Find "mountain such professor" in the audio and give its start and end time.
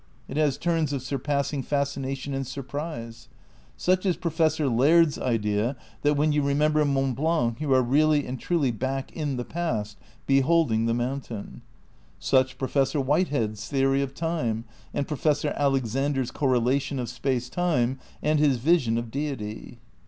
10.95-12.99